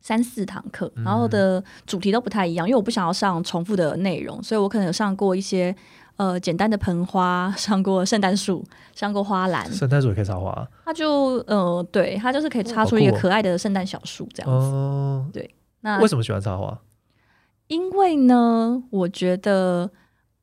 [0.00, 5.74] 三四堂课，然后的主题都不太一样，因为我不想要上重复的内容，所以我可能有上过一些。
[6.16, 9.70] 呃，简单的盆花， 上过圣诞树，上过花篮。
[9.72, 10.66] 圣诞树也可以插花。
[10.84, 14.66] 它就呃，对，它就是可以插出一个可爱的圣诞小树这样子。
[14.66, 15.54] 哦，对。
[15.80, 16.78] 那为什么喜欢插花？
[17.66, 19.90] 因为呢，我觉得，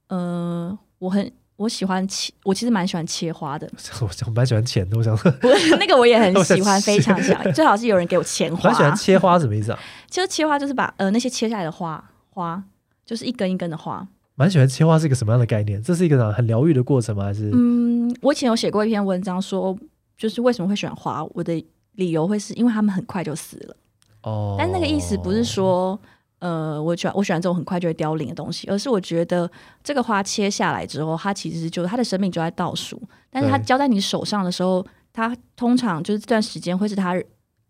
[0.07, 3.69] 呃，我很我喜欢切，我其实蛮喜欢切花的。
[4.01, 5.31] 我想蛮喜欢钱的，我想说，
[5.79, 8.69] 那个我也很喜欢，非常喜欢，最好是有人给我钱花。
[8.69, 9.79] 蛮喜欢切花什么意思啊？
[10.09, 12.61] 其实切花，就是把呃那些切下来的花花，
[13.05, 14.07] 就是一根一根的花。
[14.39, 15.83] 蛮喜欢切花是一个什么样的概念？
[15.83, 17.25] 这是一个很疗愈的过程吗？
[17.25, 19.77] 还是嗯，我以前有写过一篇文章，说
[20.17, 21.21] 就是为什么会喜欢花。
[21.33, 21.61] 我的
[21.95, 23.75] 理由会是因为他们很快就死了
[24.23, 24.55] 哦。
[24.57, 25.99] 但那个意思不是说
[26.39, 29.51] 呃，我喜欢我喜欢这种很快就会凋零的东西，而是我觉得
[29.83, 32.97] 这个花切下来之后，它其实就是它的生命就在倒数。
[33.29, 37.21] 但是它交在你手上的时候，它通常就是这段时间会是它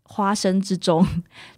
[0.03, 1.03] 花生之中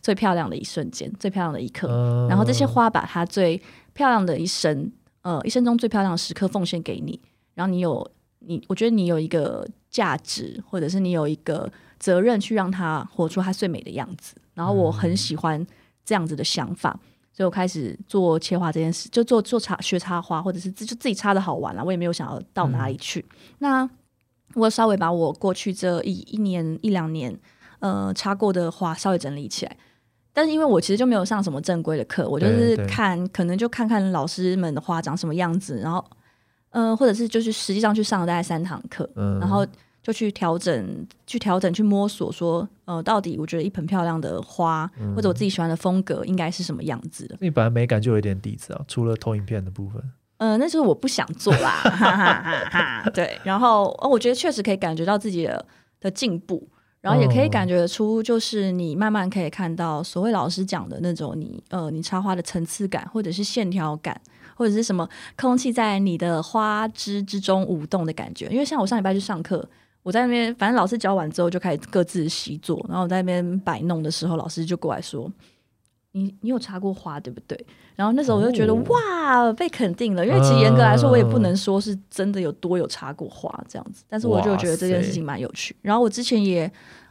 [0.01, 1.89] 最漂亮的一瞬间，最漂亮的一刻。
[1.89, 4.89] 嗯、然后这些花把它最漂亮的一生。
[5.21, 7.19] 呃，一生中最漂亮的时刻奉献给你，
[7.53, 14.35] 然后你有你，我觉得你有一个价值，或者是你有一个责任去让他活出他最美的样子。
[14.53, 15.65] 然后我很喜欢
[16.03, 16.99] 这样子的想法，
[17.31, 23.19] 所以我开始做切花这件事，就做做插学插花，或者是自就自己插的好玩了，我也没有想要到哪里去。
[23.19, 23.89] 嗯、那
[24.55, 27.39] 我稍微把我过去这一一年一两年
[27.79, 29.77] 呃插过的花稍微整理起来。
[30.33, 36.03] 但是因为我其实就没有上什么正规的课，我就是看可能就看看老师们的花长什么样子，然后
[36.69, 39.67] 呃，或者是就是实际上去上了大概三堂课，嗯、然后
[40.01, 47.35] 就去调整、去调整、去摸索说，呃，到底我觉得一盆漂亮的花、嗯、或者我自己喜欢的风格应该是什么样子的。
[47.41, 50.01] 你本来美感就有一点底子啊，除了投影片的部分，
[50.37, 55.65] 呃，那时候我不想做啦， 哈哈哈哈对，然后哦，我觉得确实可以感觉到自己的
[55.99, 56.67] 的进步。
[57.01, 64.21] 然后也可以感觉得出，就是你慢慢可以看到所谓老师讲的那种你呃，你插花的层次感，或者是线条感，
[64.55, 68.47] 或者是什么空气在你的花枝之中舞动的感觉。
[68.49, 69.67] 因为像我上礼拜去上课，
[70.03, 75.27] 我在那边，反正老师教完之后就开始各自习作，然后我在那边摆弄的时候，老师就过来说。
[76.13, 77.65] 你你有插过花对不对？
[77.95, 80.25] 然后那时候我就觉得、哦、哇，被肯定了。
[80.25, 84.03] 因为其实严格来说，我也不能说是真的有多有插过花这样子。
[84.09, 85.75] 但是我就觉得这件事情蛮有趣。
[85.81, 86.65] 然后我之前也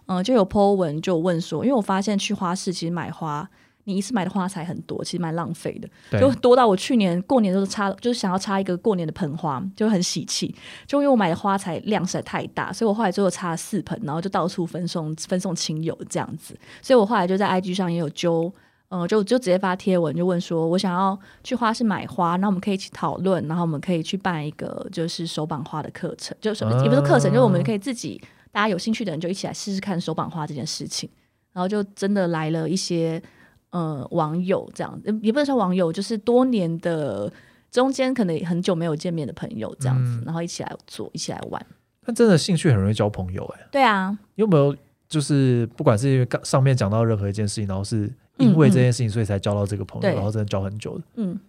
[0.07, 3.49] 嗯、呃、就有 po 文就问说，因为我发现去花市其实买花，
[3.85, 10.55] 你一次买的花材很多，其实蛮浪费的，就多到我去年过年都是插，就是想要插一个过年的盆花，就很喜气。
[10.87, 16.55] 就因为我买的花材量实在太大，所以我后来最后插了四盆，然后就到处分送分送亲友这样子。
[16.83, 18.53] 所以我后来就在 IG 上也有揪。
[18.93, 31.09] 嗯，就就直接发贴文，就问说，我想要去花市买花，那我们可以一起讨论，然后我们可以去办一个就是手绑花的课程，就是也不是课程，就是我们可以自己大家有兴趣的人就一起来试试看手绑花这件事情。
[31.53, 33.23] 然后就真的来了一些
[33.71, 37.33] 呃网友，这样也不能说网友，就是多年的
[37.71, 41.65] 中间可能很久没有见面的朋友这样子，嗯、然后一起来做，一起来玩。
[42.07, 43.69] 那真的兴趣很容易交朋友哎、欸。
[43.71, 44.77] 对啊，有没有
[45.09, 48.13] 就是不管是因为上面讲到任何一件事情，然后是。
[48.41, 51.05] 因为这件事情，所以才交到这个朋友，嗯嗯、然后真的交很久的。
[51.17, 51.41] 嗯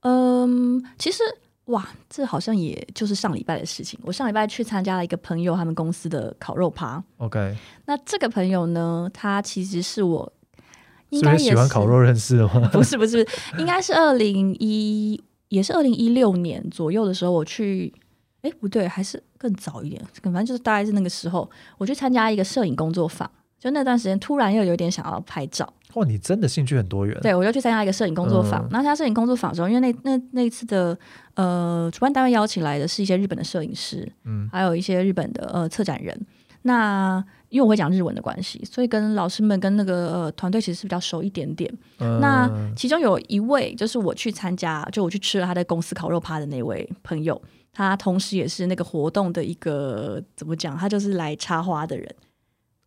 [0.00, 1.22] 嗯，其实
[1.66, 3.98] 哇，这好像也就是上礼拜的事情。
[4.02, 7.02] 我上礼拜去参加了一个朋友他们公司的烤肉趴。
[7.16, 10.32] OK，那这个朋友呢，他其实是我
[11.08, 12.68] 应该也是喜欢烤肉认识的吗？
[12.72, 13.26] 不是不是，
[13.58, 17.92] 应该是二零一也是二零一六年左右的时候，我去。
[18.42, 23.28] 哎，不对，还是更早一点，反正就是大概是那个时候，我去参加一个摄影工作坊。
[23.58, 25.72] 就那段时间，突然又有点想要拍照。
[25.94, 27.18] 哇，你真的兴趣很多元。
[27.22, 28.62] 对，我就去参加一个摄影工作坊。
[28.64, 30.96] 嗯、那参加摄影工作坊的时候，因为那那那一次的
[31.34, 36.18] 呃，主办单位邀请来的是一些日本的摄影师，嗯，还有一些日本的呃策展人。
[36.62, 41.72] 那因为我会讲日文的关系，所以跟老师们跟那个呃团队其实是比较熟一点点。
[42.00, 47.40] 嗯、那其中有一位就是我去参加，就我去吃了他的公司烤肉趴的那位朋友，
[47.72, 50.76] 他同时也是那个活动的一个怎么讲？
[50.76, 52.14] 他就是来插花的人。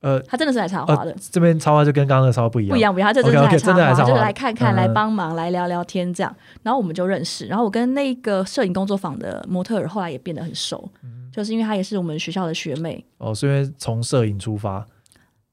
[0.01, 1.12] 呃，他真的是来插花的。
[1.12, 3.07] 呃、这边插花就跟刚刚的插花不一样，不一样，不一样。
[3.07, 6.33] 他这真的来插花，okay, okay, 花就是来看看、嗯、来帮忙、来聊聊天这样。
[6.63, 7.47] 然后我们就认识。
[7.47, 13.03] 然后我跟那个摄影工作坊的模特儿后来也变得很熟，嗯、就是因为她也是我们学校的学妹。
[13.17, 14.85] 哦，是因为从摄影出发，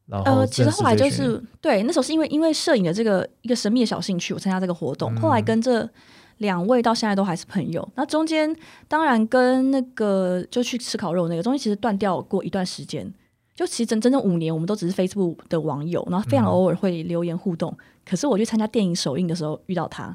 [0.06, 5.12] 然后呃，其实后来就是对，那时候是因为因为摄影的这个一个神秘的小兴趣，我参加这个活动。
[5.12, 5.88] 嗯、后来跟这
[6.36, 7.86] 两位到现在都还是朋友。
[7.96, 8.54] 那中间
[8.86, 13.12] 当然跟那个就去吃烤肉那个中间其实断掉过一段时间。
[13.56, 17.74] 就其实整整整五年，我们都只是 Facebook 的网友，然后非常偶尔会留言互动。
[17.78, 20.14] 嗯、可是我去参加电影首映的时候遇到他，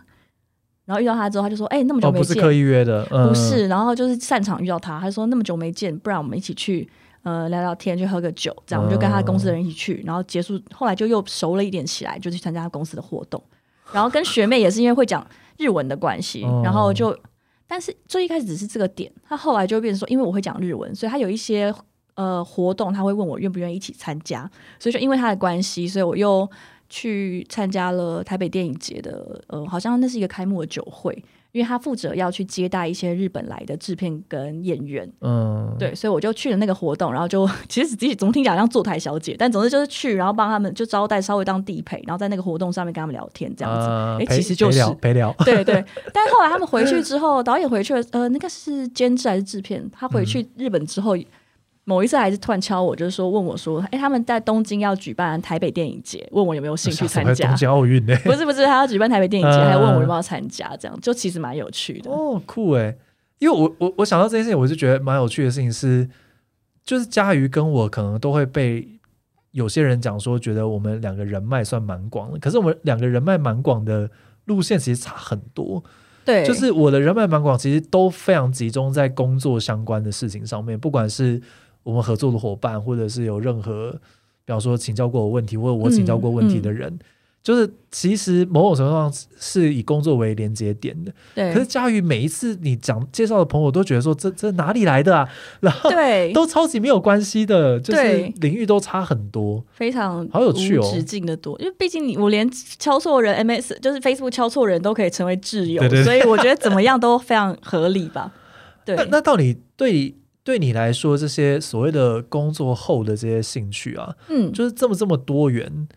[0.85, 3.67] 然后遇到他之后，他就说：“哎、欸，那么久没见。”哦，不是刻意约的，嗯、不是。
[3.67, 6.87] 然后就是散场遇到他，他就说：“那么久没见，不然我们一起去
[7.23, 13.43] 呃聊聊天，去喝个酒。”这样，我们就跟他公司的人一起去，然后结束，后来就又熟了一点起来，就去参加他公司的活动。
[13.91, 15.25] 然后跟学妹也是因为会讲
[15.57, 17.17] 日文的关系，嗯、然后就，
[17.67, 21.73] 但是最一开始只是这个点，他后来就变成说，因为我会讲日文，所以他有一些。
[22.21, 24.47] 呃，活动他会问我愿不愿意一起参加，
[24.79, 26.47] 所以说因为他的关系，所以我又
[26.87, 31.13] 去参加了台北电影节的，呃，好像那是一个开幕的酒会，
[31.51, 45.63] 因为他负责要去接待一些日本来的制片跟演员，嗯，对，所以我就去了那个活动，然后就 其实自己总听起来像坐台小姐，但总之就是去，然后帮他们就招待，稍微当地陪，然后在那个活动上面跟他们聊天这样子，哎、呃，其实就是陪聊， 陪聊。
[45.63, 49.89] 对对，但后来他们回去之后，导演回去了，呃，那个是监制还是制片？
[49.91, 51.15] 他回去日本之后。
[51.15, 51.25] 嗯
[51.91, 58.15] 某一次还是突然敲我，就是说问我说：“哎、欸，他们在东京要举办台北电影节，问我有没有兴趣参加。”东京奥运呢？
[58.23, 62.07] 不是不是，他要举办台北电影节，还问我有没有参加，这样就其实蛮有趣的。
[62.15, 62.95] 哦，酷哎！
[63.39, 66.07] 因为我我我想到这件事情，我就觉得蛮有趣的事情是，
[66.85, 68.87] 就是佳瑜跟我可能都会被
[69.51, 74.09] 有些人讲说，觉得我们两个人脉算蛮广的，可是我们两个人脉蛮广的
[74.45, 75.83] 路线其实差很多。
[76.23, 81.41] 对，就是我的人脉蛮广，其实都非常集中在工作相关的事情上面，不管是。
[81.83, 83.91] 我们合作的伙伴，或者是有任何，
[84.45, 86.99] 比方说请教过我问题，或者我请教过问题的人，嗯嗯、
[87.43, 91.51] 就是其实某种程度上是以工作为连接点的，对。
[91.53, 95.27] 可是佳瑜每一次你讲介绍的朋友都觉得说，这这哪里来的啊？
[95.61, 101.59] 然后对，都超级没有关系的，就是领域都差很多，非常好有趣哦，无止境的多。
[101.59, 108.31] 因为毕竟你我连敲错人，MS 就是 Facebook 敲错人都可以成为挚友，对对对，所以我觉得怎么样都非常合理吧。
[108.85, 110.13] 对， 那那到底对
[110.43, 115.87] 对你来说，这些所谓的工作后的这些兴趣啊，嗯，就是这么这么多元。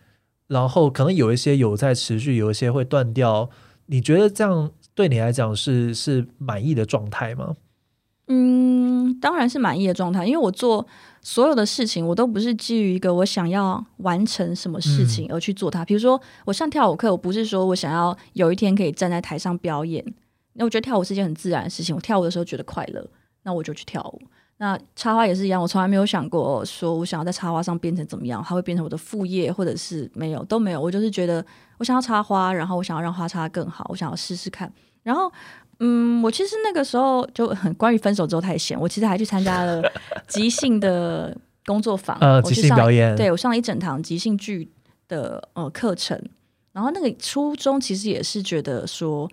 [0.46, 3.48] 然后可能有一些有在持续，有一些会断掉。
[3.87, 7.57] 你觉得这样对你来讲是是满意的状态吗？
[8.28, 10.87] 嗯，当然是满意的状态，因为我做
[11.22, 15.83] 所有的事情，我都不是基于一个我想要完成什么事情而去做它。
[15.83, 20.04] 嗯、比如说，我上跳舞课，我不是说我想要有一天可以站在台上表演。
[20.54, 23.07] 那我觉得跳舞是一件很自然的事情，我跳舞的时候觉得快乐，
[23.44, 24.20] 那我就去跳舞。
[24.57, 30.80] 那插花也是一样，我从来没有想过说我想要在插花上变成怎么样，它会变成我的副业，或者是没有都没有。
[30.80, 31.44] 我就是觉得
[31.78, 34.72] 我想要插花，然后我想要让花插得更好，我想要试试看。
[35.02, 35.30] 然后，
[35.80, 39.83] 嗯，我其实那个时候就很关于分手之后太闲，我其实还去参加了
[40.28, 44.70] 即兴的工作坊，呃，即兴表演，对，我上了一整堂即兴剧
[45.09, 46.18] 的呃课程。
[46.72, 49.28] 然后那个初衷其实也是觉得说，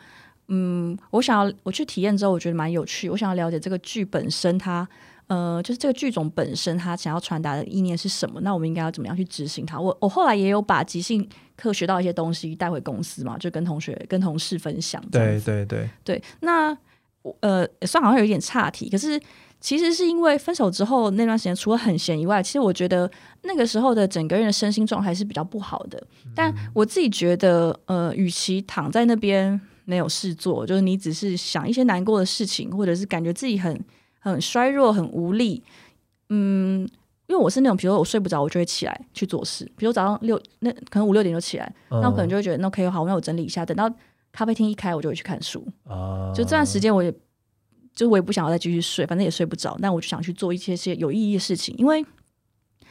[0.52, 4.88] 嗯，我想要我去体验之后，我觉得蛮有趣，我想要了解这个剧本身它。
[5.28, 8.42] 呃，就是这个剧种本身，它想要传达的意念是什么？
[8.42, 9.80] 那我们应该要怎么样去执行它？
[9.80, 15.02] 我我后来也有把即兴课学到一些东西带回公司嘛，就跟同学、跟同事分享。
[15.10, 16.22] 对对对对。
[16.42, 16.78] 那
[17.40, 19.18] 呃，算好像有一点岔题，可是
[19.62, 23.10] 其实是因为分手之后那段时间，除了很闲以外，其实我觉得
[23.44, 25.98] 那个时候的整个人的身心状态是比较不好的。
[26.26, 26.32] 嗯。
[26.36, 33.84] 但我自己觉得，呃，与其躺在那边没有事做，就是你只是想一些难过的事情，或者是感觉自己很。
[34.24, 35.64] 很衰弱，很无力，
[36.30, 36.88] 嗯，
[37.26, 39.66] 因为我是那种，比如说我睡不着，我就会起来去做事。
[39.76, 43.92] 比如早上六，那可能五六点就起来，嗯、那我可能就会觉得，那 OK 好，那我整理一下，等到
[44.32, 45.66] 咖啡厅一开，我就会去看书。
[45.86, 47.12] 啊、就这段时间，我也，
[47.96, 51.74] 就我也不想要再继续睡，反正也睡不着，那我就想去做一些些有意义的事情。
[51.80, 52.06] 因为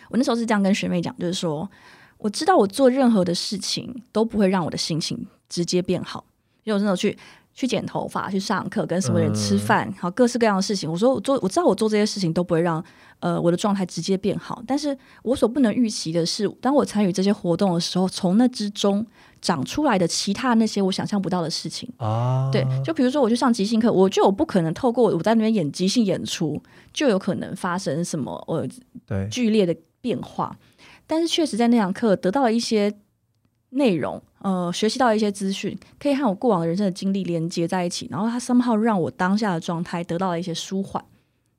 [0.09, 1.71] 我那时候是这样跟学妹讲，就是说，
[2.19, 6.25] 我知道我做任何的事情都不会让我的心情直接变好，
[6.65, 7.17] 因为我那时候去。
[7.53, 10.91] 去剪头发，去上课，跟什么人吃饭，好、嗯、各式各样的事情。
[10.91, 12.83] 我说我做，我知道我做这些事情都不会让
[13.19, 14.63] 呃我的状态直接变好。
[14.67, 19.05] 但是我所不能预期的是，当我参与这些活动的时候，从那之中
[19.43, 22.49] 长出来的其他那些我想象不到的事情啊。
[22.53, 26.59] 对，就比如说我去上即兴课，我就有不可能透过我在那边演即兴演出，
[26.95, 28.67] 就有可能发生什么呃
[29.05, 30.57] 对剧烈的变化。
[31.07, 32.95] 但是确实在那堂课得到了一些
[33.71, 34.23] 内容。
[34.41, 41.05] 呃，学习到一些资讯，可以和我过往的人生的经历连接在一起，然后它 somehow 让我当下的状态得到了一些舒缓。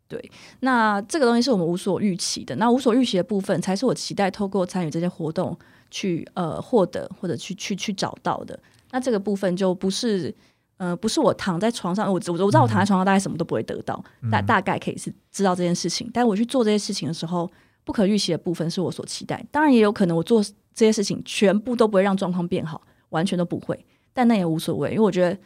[0.07, 5.57] 对，那这个东西是我们无所预期的，那无所预期的部分才是我期待透过参与这些活动
[5.89, 8.59] 去呃获得或者去去去找到的。
[8.91, 10.33] 那这个部分就不是
[10.77, 17.49] 呃不是我躺在床上，我我我知道我躺在床上大概什么都不会得到，大、嗯、大概可以是知道这件事情，但我去做这些事情的时候，
[17.83, 20.43] 不可预期的部分是我所期待，当然也有可能我做。
[20.73, 23.77] 这些事情全部都不会让状况变好，完全都不会。
[24.13, 25.37] 但那也无所谓，因为我觉得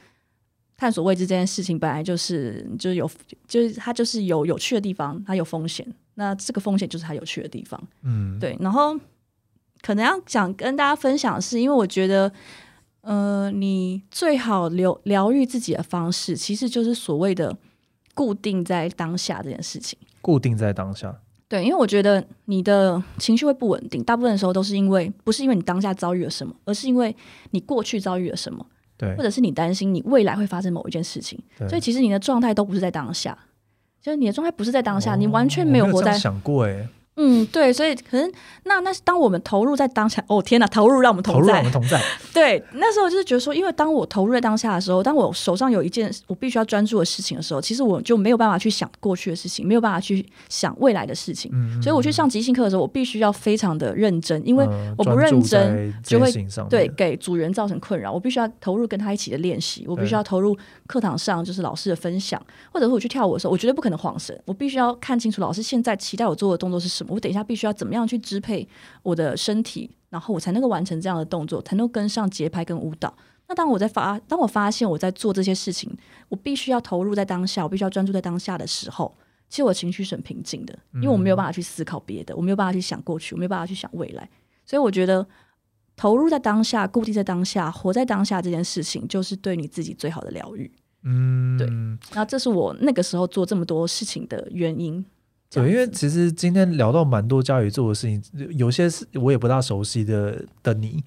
[0.78, 3.10] 探索未知这件事情本来就是就是有，
[3.48, 5.86] 就是它就是有有趣的地方，它有风险。
[6.14, 7.88] 那这个风险就是它有趣的地方。
[8.04, 8.56] 嗯，对。
[8.60, 8.96] 然后
[9.82, 12.32] 可能要想跟大家分享的是，因为我觉得，
[13.02, 17.58] 呃，你最好疗疗愈自己的方式，其实就是所谓的
[18.14, 19.98] 固定在当下这件事情。
[20.22, 21.20] 固定在当下。
[21.48, 27.16] 对，因为我觉得你的情绪会不稳定，大部分的时候都是因为不是因为你当下遭遇了什么，而是因为
[27.52, 28.66] 你过去遭遇了什么，
[28.98, 33.38] 对，或者是你担心你未来会发生某一件事情，所以其实你的状态都不是在当下，
[34.02, 36.14] 就是你的状态不是在当下，哦、你完全没有活在。
[36.14, 36.88] 有想过哎。
[37.18, 38.30] 嗯，对，所以可能
[38.64, 42.02] 那那是当我们投入在当下，哦天哪，投入让我们同在，投入让我们同在。
[42.34, 51.50] 对，那时候就是觉得说，因为当我投入在当下的时候，当我手上有一件我必须要专注的事情的时候，其实我就没有办法去想过去的事情，没有办法去想未来的事情。
[51.54, 56.30] 嗯，所以我去上即兴课的时候，我必须要非常的认真，因为我不认真就会
[56.70, 58.12] 对给组员造成困扰。
[58.12, 62.42] 我必须要投入跟他一起的练习，我必须要投入课堂上就是老师的分享，
[62.74, 67.86] 或者是我去跳舞的时候，我绝对不可能晃神，我必须要看清楚老师现在期待我做的动作是什么，我等一下必须要怎。
[67.86, 68.68] 怎么样去支配
[69.04, 73.16] 我的身体，然后我才能够完成这样的动作，才能够跟上节拍跟舞蹈。
[73.48, 75.96] 那当我在发，当我发现我在做这些事情，
[76.30, 79.16] 我必须要投入在当下，我必须要专注在当下的时候，
[79.50, 84.28] 其实我情绪是很平静的，因为我没有办法去思考别的，我没有办法去想过去，我没有办法去想未来。
[84.66, 85.24] 所以我觉得
[85.96, 90.72] 投入在当下，固定在当下，活在当下这件事情，就是对你自己最好的疗愈。
[91.04, 91.70] 嗯，对。
[92.16, 95.06] 那这是我那个时候做这么多事情的原因。
[95.52, 98.22] 对，因为其实今天聊到蛮多家瑜做的事情，
[98.58, 101.04] 有些是我也不大熟悉的的你，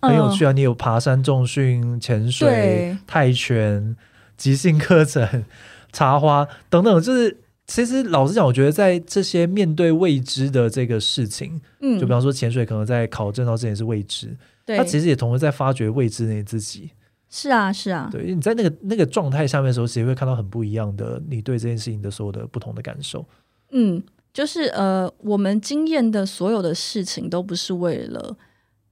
[0.00, 0.52] 很有趣啊！
[0.52, 3.94] 你有爬山、重训、潜水、泰拳、
[4.36, 5.44] 即兴课程、
[5.92, 16.90] 插花等等，就是其实老实讲，我觉得在这些面对未知的这个事情，嗯，就比方说潜水，可能在考证到之前是未知，对，他其实也同时在发掘未知的你自己。
[17.34, 23.26] 是啊，是啊，对，你在那个那个状态下面的时候，其实会看到很不一样的你对这件事情的所有的不同的感受。
[23.72, 24.02] 嗯，
[24.32, 28.36] 就是呃，我们经验的所有的事情都不是为了。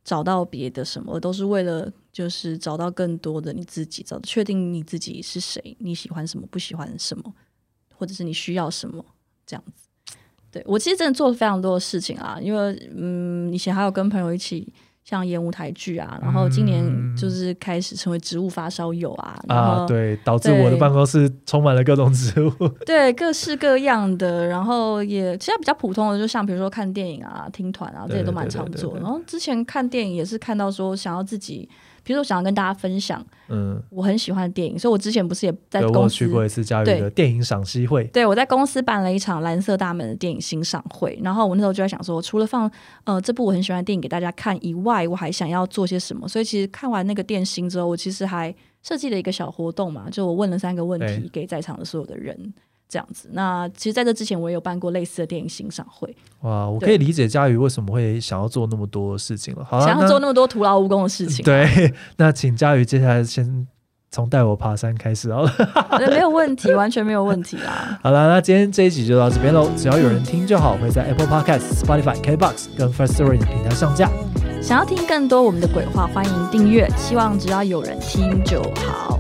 [0.03, 7.33] 找到别的什么，都是为了就是找到更多的你自己，找确定你自己是谁，你喜欢什么，不喜欢什么，
[7.95, 9.05] 或者是你需要什么，
[9.47, 10.15] 这样子。
[10.51, 14.73] 对，我其实真的做了非常多的事情啊，因为嗯，以前还有跟朋友一起。
[15.11, 16.81] 像演舞台剧啊，然后今年
[17.17, 22.53] 就是开始成为植物发烧友啊，嗯、啊，对，导致我的办公室充满了各种植物，
[22.87, 28.95] 对，各式各样的，然后也其实比较普通的，就像比如说看电影啊、听团啊，这些都蛮常做。
[28.99, 31.69] 然后之前看电影也是看到说想要自己。
[32.11, 42.69] 比如说，我想要跟大家分享，嗯，我很喜欢的电影，所以我之前不是也在公司去过一次嘉瑜的电影赏析会，对，我在公司办了一场蓝色大门的电影欣赏会，然后我那时候就在想说，除了放
[43.05, 46.27] 呃这部我很喜欢的电影给大家看以外，我还想要做些什么？
[46.27, 48.53] 所以其实看完那个电欣之后，我其实还
[48.83, 52.53] 设计了一个小活动嘛，就我问了三个问题给在场的所有的人。
[52.91, 56.13] 这样子，那其实在这之前我也有办过类似的电影欣赏会。
[56.41, 59.65] 哇，我可以理解嘉瑜为什么会想要做那么多事情了。
[59.65, 61.45] 好，想要做那么多徒劳无功的事情。
[61.45, 63.67] 对， 那请嘉瑜接下来先
[64.11, 65.53] 从带我爬山开始好了。
[66.11, 67.97] 没有问题，完全没有问题啦。
[68.03, 69.71] 好了，那今天这一集就到这边喽。
[69.77, 74.11] 只要有人听就好，会在 Apple Podcast、Spotify、KBox 跟 Firstory 平台上架。
[74.61, 76.89] 想要听更多我们的鬼话，欢迎订阅。
[76.97, 79.20] 希望只要有人听就好。